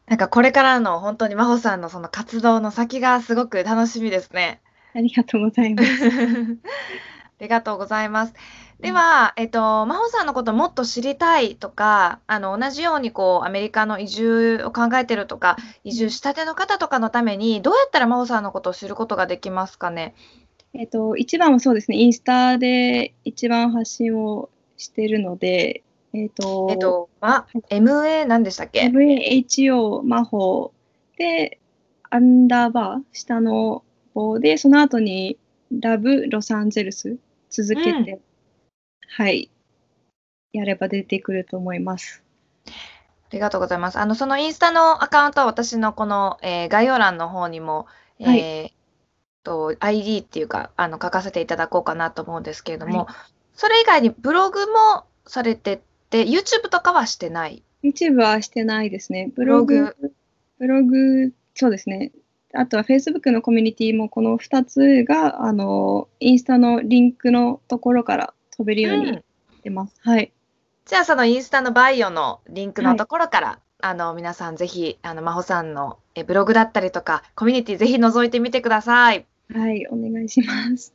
[0.07, 4.61] なんかこれからの本当に真帆さんのその活動の先がすごく楽しみですね。
[4.93, 5.89] ありがとうございます。
[6.07, 8.33] ありがとうございます。
[8.79, 20.13] では、えっと、真帆さんのことをもっと知りたいとか、あの、同じようにこう、アメリカの移住を考えてるとか、移住したての方とかのために、どうやったら真帆さんのことを知ることができますかね？
[20.73, 30.71] えっと、一番はそうですね、インスタで一番発信をしているので、えっと、えっと、ま、MA 何でしたっけ？MAHO 魔法
[31.17, 31.59] で、
[32.11, 35.37] アンダーバー、下の棒で、その後に
[35.71, 37.17] ラブロサンゼルス
[37.49, 38.19] 続けて、
[39.07, 39.49] はい、
[40.53, 42.23] やれば出てくると思います。
[42.65, 42.71] あ
[43.31, 43.99] りがとうございます。
[43.99, 47.87] あの、そのインスタのアカウントは私のこの、えー概要欄の方にも、
[48.19, 48.35] えーは
[48.67, 48.73] い
[49.47, 53.07] と、ID っていうか、あの、書かせていただこうかなと思うんですけれども、は
[53.53, 59.31] それ以外にブログもされてて、YouTube とかはしてない？YouTube はしてないですね。
[59.33, 59.95] ブログ、
[60.59, 62.11] ブログ、そうですね。
[62.53, 69.23] あとは Facebook のコミュニティもこの2つが、あの、インスタのリンクのところから飛べるようにうんし
[69.61, 69.95] てます。
[70.01, 70.31] はい。
[70.85, 79.25] じゃあ、そのインスタのバイオのリンクのはいところから、あの、皆さんぜひ、あの、真帆さんのえブログだったりとか、コミュニティぜひ覗いてみてください。
[79.53, 80.93] はい、お願いします。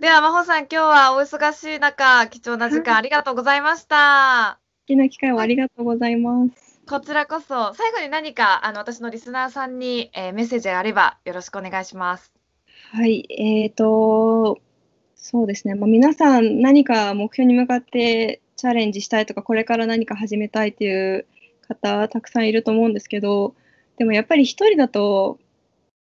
[0.00, 4.58] では、真帆さん、今日はお忙しい中、貴重な時間ありがとうございました。
[4.82, 6.80] 好きな機会をありがとうございます。
[6.88, 12.32] こちらこそ、最後に何か、あの、私のリスナーさんに、えーメッセージがあれば、よろしくお願いします。
[12.92, 14.58] はい、えーと、
[15.28, 21.26] そうですね、まあ、皆さん何か目標に向かってチャレンジしたいとか、これから何か始めたいという
[21.66, 23.56] 方、たくさんいると思うんですけど、
[23.98, 25.40] でもやっぱり一人だと、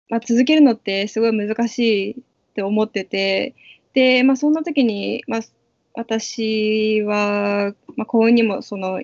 [0.10, 2.16] まあ、続けるのってすごい難しいっ
[2.56, 3.56] て思ってて、
[3.94, 5.42] で、まあ、そんな時に、まあ、
[5.94, 9.02] 私は、まあ、幸運にもその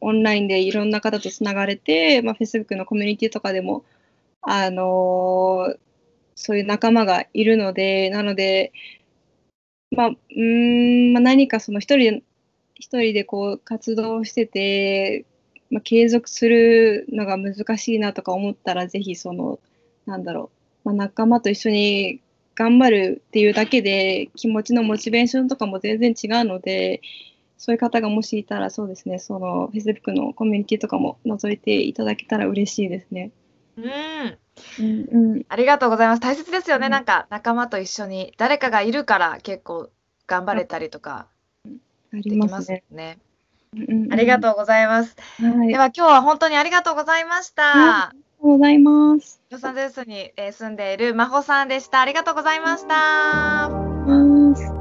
[0.00, 3.84] オンラインでいろんな方とつながれて、まあ、Facebook のコミュニティとかでも、
[4.40, 5.74] あの
[6.36, 8.72] そういう仲間がいるので、なので、
[9.90, 12.22] まあ、うん、まあ、何かその一人で、
[12.74, 15.24] 一人でこう活動してて、
[15.70, 19.58] まあ、継続するのが難しいなとか思ったら、ぜひその、
[20.06, 20.50] なんだろ
[20.84, 22.20] う、まあ、仲間と一緒に
[22.54, 27.02] 頑張るっていうだけで気持ちのモチベーションとかも全然違うので、
[27.56, 33.32] そういう方がもしいたら、そうですね、その Facebook のコミュニティとかも覗いていただけたら嬉しいですね。
[33.76, 34.38] うん。
[34.78, 36.20] うんうん、ありがとうございます。
[36.20, 36.86] 大切ですよね。
[36.86, 39.90] うんなんか仲間と一緒に誰かがいるから結構
[40.26, 41.26] 頑張れたりとか
[41.64, 41.68] あ
[42.12, 42.84] りできますね。
[42.90, 43.18] ね。
[43.74, 45.16] うんうんありがとうございます。
[45.40, 45.50] はい。
[45.50, 47.62] ありがでは今日は本当にありがとうございました。
[47.62, 49.40] はとうございます。
[49.50, 52.00] ロサンゼルスにえー住んでいる真帆さんでした。
[52.00, 54.77] ありがとうございました。